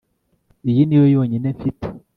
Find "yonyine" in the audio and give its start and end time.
1.15-1.47